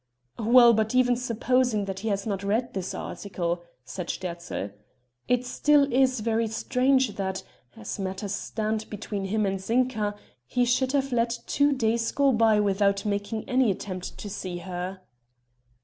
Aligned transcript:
"Well, 0.39 0.73
but 0.73 0.95
even 0.95 1.15
supposing 1.15 1.85
that 1.85 1.99
he 1.99 2.07
has 2.07 2.25
not 2.25 2.41
read 2.41 2.73
this 2.73 2.95
article," 2.95 3.61
said 3.85 4.07
Sterzl, 4.09 4.71
"it 5.27 5.45
still 5.45 5.93
is 5.93 6.21
very 6.21 6.47
strange 6.47 7.17
that, 7.17 7.43
as 7.77 7.99
matters 7.99 8.33
stand 8.33 8.89
between 8.89 9.25
him 9.25 9.45
and 9.45 9.59
Zinka, 9.59 10.15
he 10.47 10.65
should 10.65 10.93
have 10.93 11.11
let 11.11 11.37
two 11.45 11.71
days 11.71 12.11
go 12.11 12.31
by 12.31 12.59
without 12.59 13.05
making 13.05 13.47
any 13.47 13.69
attempt 13.69 14.17
to 14.17 14.27
see 14.27 14.57
her." 14.65 15.01